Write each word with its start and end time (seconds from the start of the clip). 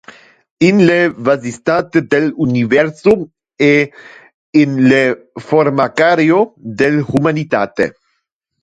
In 0.67 0.77
le 0.89 1.01
vastitate 1.25 1.99
del 2.13 2.25
universo 2.45 3.11
e 3.69 3.75
in 4.63 4.71
le 4.89 5.03
“formicario” 5.49 6.39
del 6.79 6.95
humanitate. 7.11 7.93